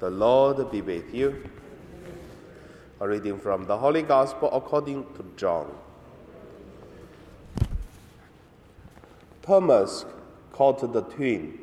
[0.00, 1.44] The Lord be with you.
[3.00, 5.70] A reading from the Holy Gospel according to John.
[9.42, 10.06] Thomas,
[10.52, 11.58] called the twin,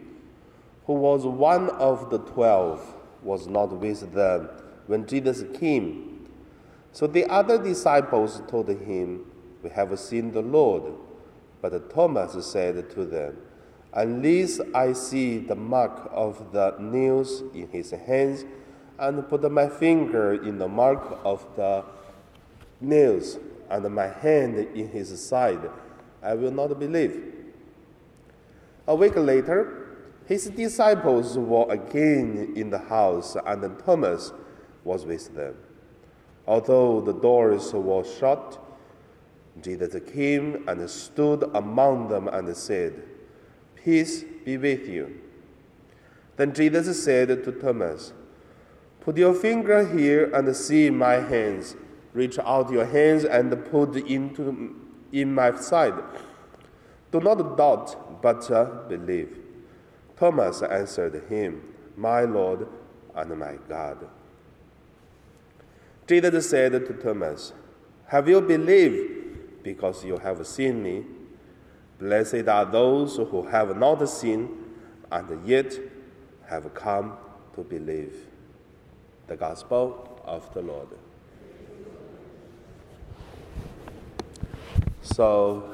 [0.85, 4.49] who was one of the twelve, was not with them
[4.85, 6.29] when Jesus came.
[6.91, 9.25] So the other disciples told him,
[9.63, 10.93] We have seen the Lord.
[11.59, 13.37] But Thomas said to them,
[13.97, 18.45] Unless I see the mark of the nails in his hands,
[18.99, 21.83] and put my finger in the mark of the
[22.79, 23.39] nails,
[23.71, 25.67] and my hand in his side,
[26.21, 27.33] I will not believe.
[28.87, 34.31] A week later, his disciples were again in the house, and Thomas
[34.83, 35.55] was with them.
[36.45, 38.63] Although the doors were shut,
[39.59, 43.03] Jesus came and stood among them and said,
[43.87, 45.17] Peace be with you.
[46.35, 48.11] Then Jesus said to Thomas,
[48.99, 51.77] Put your finger here and see my hands.
[52.13, 54.75] Reach out your hands and put into
[55.13, 55.93] in my side.
[57.13, 59.37] Do not doubt, but uh, believe.
[60.17, 61.61] Thomas answered him,
[61.95, 62.67] My Lord
[63.15, 64.05] and my God.
[66.05, 67.53] Jesus said to Thomas,
[68.07, 71.05] Have you believed because you have seen me?
[71.99, 74.49] Blessed are those who have not seen
[75.11, 75.77] and yet
[76.45, 77.17] have come
[77.55, 78.13] to believe.
[79.27, 80.87] The Gospel of the Lord.
[85.01, 85.73] So,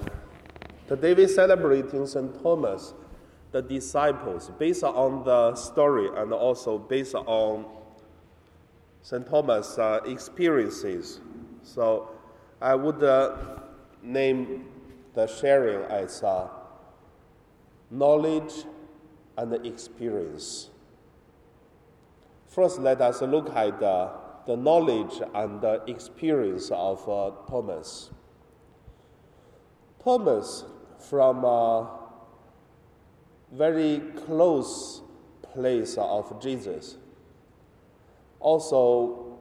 [0.88, 2.42] today we're celebrating St.
[2.42, 2.94] Thomas,
[3.52, 7.66] the disciples, based on the story and also based on
[9.02, 9.28] St.
[9.28, 11.20] Thomas' uh, experiences.
[11.64, 12.10] So,
[12.62, 13.36] I would uh,
[14.02, 14.66] name
[15.14, 16.48] the sharing as uh,
[17.92, 18.66] knowledge
[19.38, 20.70] and experience.
[22.48, 24.12] First, let us look at uh,
[24.46, 28.12] the knowledge and the experience of uh, Thomas.
[30.04, 30.66] Thomas,
[31.00, 31.90] from a
[33.52, 35.02] very close
[35.42, 36.98] place of Jesus,
[38.40, 39.38] also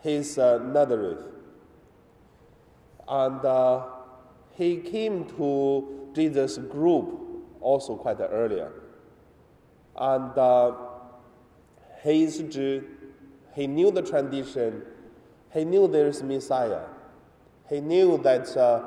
[0.00, 1.22] his uh, Nazareth,
[3.08, 3.86] and uh,
[4.56, 7.20] he came to Jesus' group
[7.60, 8.72] also quite earlier.
[9.96, 10.72] And uh,
[12.02, 12.84] he is Jew,
[13.54, 14.82] he knew the tradition,
[15.52, 16.84] he knew there is Messiah,
[17.68, 18.80] he knew that uh,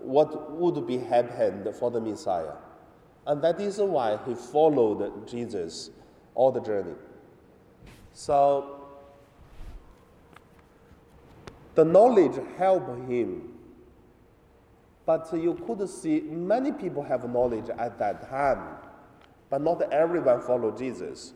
[0.00, 2.54] what would be happened for the Messiah.
[3.26, 5.90] And that is why he followed Jesus
[6.34, 6.94] all the journey.
[8.12, 8.80] So
[11.74, 13.57] the knowledge helped him
[15.08, 18.76] but you could see many people have knowledge at that time,
[19.48, 21.32] but not everyone followed Jesus.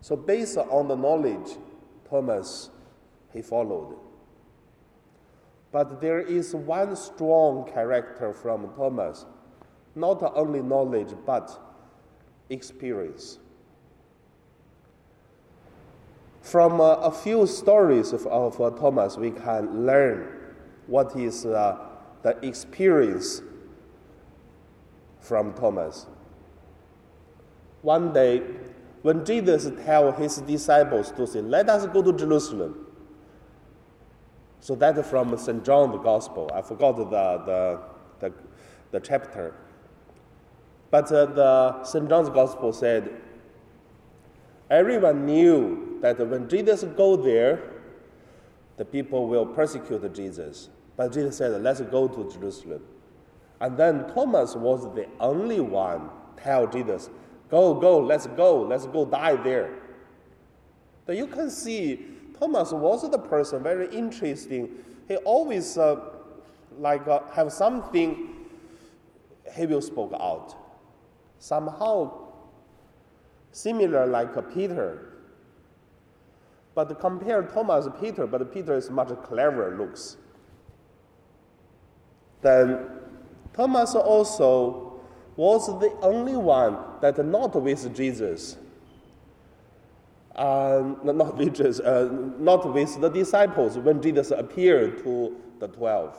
[0.00, 1.58] So based on the knowledge,
[2.08, 2.70] Thomas
[3.30, 3.94] he followed.
[5.70, 9.26] But there is one strong character from Thomas,
[9.94, 11.60] not only knowledge but
[12.48, 13.38] experience.
[16.40, 20.26] From uh, a few stories of, of uh, Thomas, we can learn
[20.86, 21.89] what is uh,
[22.22, 23.42] the experience
[25.20, 26.06] from Thomas.
[27.82, 28.42] One day,
[29.02, 32.86] when Jesus tell his disciples to say, "Let us go to Jerusalem,"
[34.60, 35.64] so that's from St.
[35.64, 36.50] John the Gospel.
[36.52, 37.80] I forgot the the
[38.20, 38.32] the,
[38.90, 39.54] the chapter,
[40.90, 42.08] but uh, the St.
[42.08, 43.10] John's Gospel said
[44.70, 47.62] everyone knew that when Jesus go there,
[48.76, 50.68] the people will persecute Jesus.
[51.00, 52.82] But Jesus said, Let's go to Jerusalem.
[53.58, 57.08] And then Thomas was the only one tell Jesus,
[57.50, 59.78] Go, go, let's go, let's go die there.
[61.06, 62.04] Then you can see
[62.38, 64.68] Thomas was the person very interesting.
[65.08, 66.00] He always uh,
[66.78, 68.36] like uh, have something
[69.54, 70.54] he will spoke out.
[71.38, 72.28] Somehow
[73.52, 75.14] similar like uh, Peter.
[76.74, 80.18] But compare Thomas Peter, but Peter is much clever looks.
[82.42, 82.86] Then
[83.52, 85.00] Thomas also
[85.36, 88.56] was the only one that not with Jesus.
[90.34, 92.08] Uh, not with Jesus, uh,
[92.38, 96.16] not with the disciples when Jesus appeared to the twelve.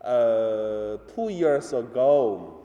[0.00, 2.58] Uh, two years ago,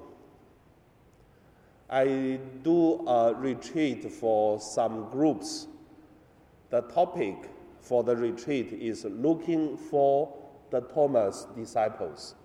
[1.89, 5.67] I do a retreat for some groups.
[6.69, 7.49] The topic
[7.79, 10.33] for the retreat is looking for
[10.69, 12.35] the Thomas disciples.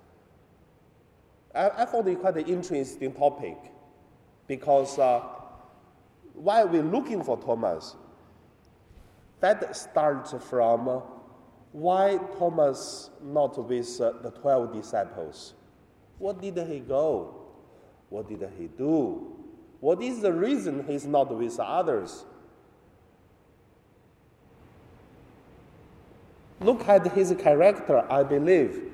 [1.54, 3.58] I, I found it quite an interesting topic
[4.46, 5.22] because uh,
[6.34, 7.96] why we're looking for Thomas,
[9.40, 11.02] that starts from
[11.72, 15.54] why Thomas not with uh, the 12 disciples?
[16.18, 17.34] What did he go?
[18.08, 19.32] What did he do?
[19.80, 22.24] What is the reason he's not with others?
[26.62, 28.92] Look at his character, I believe.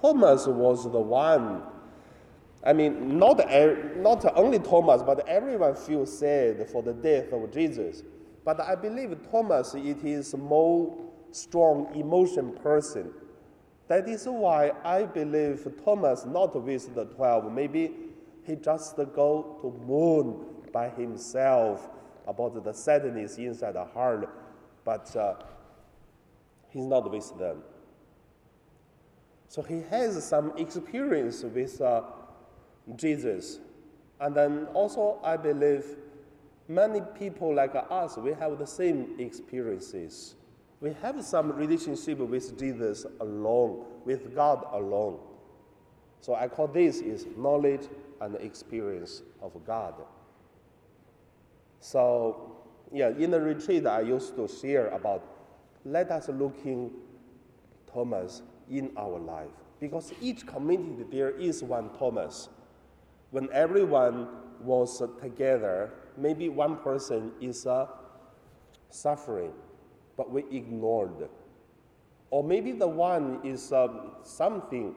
[0.00, 1.62] Thomas was the one.
[2.64, 3.38] I mean, not,
[3.96, 8.02] not only Thomas, but everyone feels sad for the death of Jesus.
[8.44, 10.96] But I believe Thomas it is more
[11.32, 13.10] strong emotion person.
[13.88, 17.52] That is why I believe Thomas not with the twelve.
[17.52, 17.92] Maybe
[18.44, 21.88] he just go to moon by himself
[22.26, 24.28] about the sadness inside the heart,
[24.84, 25.34] but uh,
[26.70, 27.62] he's not with them.
[29.48, 32.02] So he has some experience with uh,
[32.96, 33.58] Jesus.
[34.20, 35.84] And then also, I believe
[36.68, 40.36] many people like us, we have the same experiences.
[40.80, 45.18] We have some relationship with Jesus alone, with God alone.
[46.20, 47.88] So I call this is knowledge
[48.20, 49.94] and experience of God.
[51.80, 52.56] So,
[52.92, 55.39] yeah, in the retreat, I used to share about
[55.84, 56.90] let us looking
[57.92, 59.48] Thomas in our life.
[59.80, 62.48] Because each community there is one Thomas.
[63.30, 64.28] When everyone
[64.62, 67.86] was together, maybe one person is uh,
[68.90, 69.52] suffering,
[70.16, 71.28] but we ignored.
[72.30, 73.88] Or maybe the one is uh,
[74.22, 74.94] something,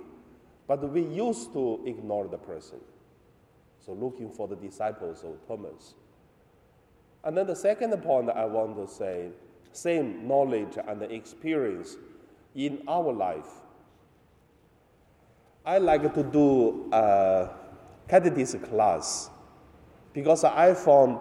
[0.68, 2.80] but we used to ignore the person.
[3.80, 5.96] So looking for the disciples of Thomas.
[7.24, 9.30] And then the second point I want to say,
[9.74, 11.98] same knowledge and experience
[12.56, 13.62] in our life.
[15.66, 17.50] I like to do a
[18.70, 19.30] class
[20.14, 21.20] because I found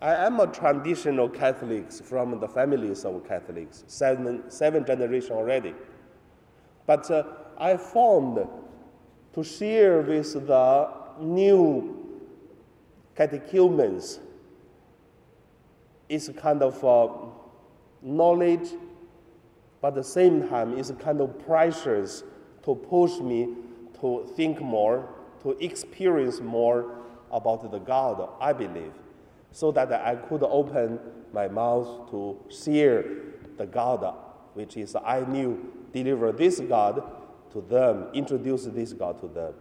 [0.00, 5.74] I am a traditional Catholic from the families of Catholics, seven, seven generations already.
[6.86, 7.24] But uh,
[7.56, 8.46] I found
[9.32, 12.20] to share with the new
[13.16, 14.20] catechumens
[16.08, 17.08] is kind of uh,
[18.02, 18.68] knowledge,
[19.80, 22.24] but at the same time is kind of pressures
[22.64, 23.54] to push me
[24.00, 25.08] to think more,
[25.42, 26.98] to experience more
[27.30, 28.92] about the God I believe,
[29.52, 30.98] so that I could open
[31.32, 33.04] my mouth to share
[33.56, 34.14] the God
[34.56, 37.02] which is I knew, deliver this God
[37.52, 39.52] to them, introduce this God to them.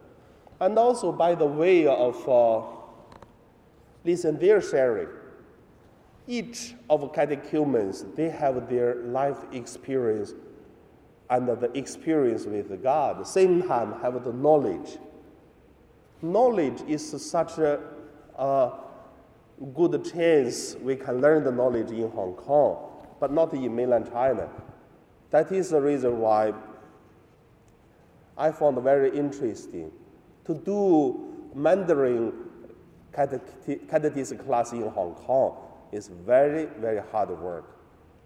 [0.59, 2.61] And also by the way of uh,
[4.05, 5.09] listen, their sharing
[6.27, 10.33] each of catechumens, they have their life experience
[11.29, 13.19] and the experience with God.
[13.19, 14.97] The same time, have the knowledge.
[16.21, 17.79] Knowledge is such a,
[18.37, 18.71] a
[19.73, 24.49] good chance we can learn the knowledge in Hong Kong, but not in mainland China.
[25.31, 26.53] That is the reason why
[28.37, 29.91] I found very interesting
[30.45, 32.33] to do Mandarin
[33.13, 35.64] catechism class in Hong Kong
[35.95, 37.65] is very, very hard work.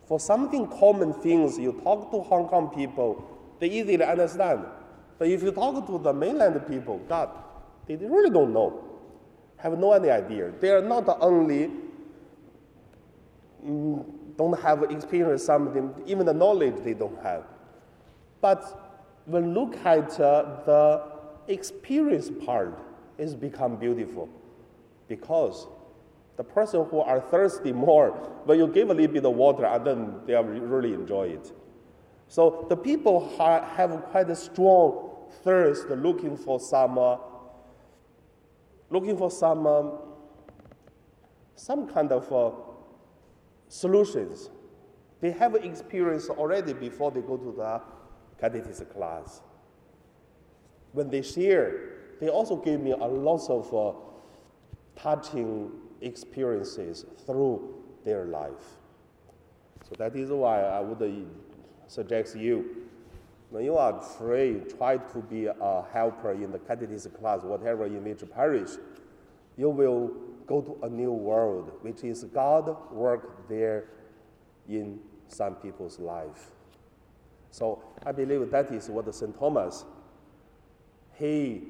[0.07, 3.24] For something common things, you talk to Hong Kong people,
[3.60, 4.66] they easily understand.
[5.19, 7.30] But if you talk to the mainland people, God,
[7.86, 8.83] they really don't know,
[9.57, 10.51] have no any idea.
[10.60, 11.69] They are not only
[13.63, 17.44] mm, don't have experience something, even the knowledge they don't have.
[18.42, 21.04] But when look at uh, the
[21.47, 22.80] experience part,
[23.18, 24.30] it's become beautiful
[25.07, 25.68] because
[26.39, 28.11] the person who are thirsty more,
[28.45, 31.51] when you give a little bit of water, and then they really enjoy it.
[32.29, 37.17] So the people ha- have quite a strong thirst, looking for some, uh,
[38.89, 39.97] looking for some, um,
[41.55, 42.51] some kind of uh,
[43.67, 44.49] solutions.
[45.19, 47.81] They have experience already before they go to the
[48.39, 49.41] catechism class.
[50.93, 53.99] When they share, they also give me a lot of uh,
[54.95, 55.69] touching
[56.01, 58.77] experiences through their life.
[59.83, 61.25] So that is why I would uh,
[61.87, 62.87] suggest you,
[63.49, 68.03] when you are free, try to be a helper in the catechism class, whatever in
[68.03, 68.71] which parish,
[69.57, 70.11] you will
[70.45, 73.85] go to a new world, which is God work there
[74.68, 76.51] in some people's life.
[77.51, 79.37] So I believe that is what St.
[79.37, 79.85] Thomas,
[81.15, 81.63] he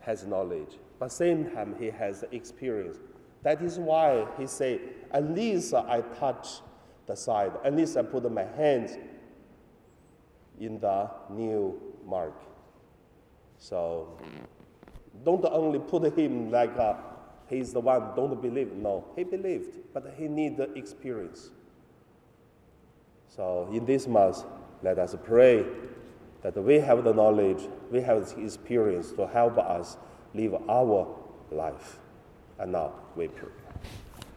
[0.00, 2.98] has knowledge, but same time he has experience.
[3.42, 4.80] That is why he said,
[5.10, 6.60] at least I touch
[7.06, 8.96] the side, at least I put my hands
[10.58, 12.34] in the new mark.
[13.58, 14.18] So
[15.24, 16.94] don't only put him like uh,
[17.48, 18.72] he's the one don't believe.
[18.72, 21.50] No, he believed, but he need the experience.
[23.28, 24.44] So in this month,
[24.82, 25.64] let us pray
[26.42, 29.96] that we have the knowledge, we have the experience to help us
[30.34, 31.06] live our
[31.50, 31.98] life.
[32.60, 32.76] And
[33.16, 33.69] we pray.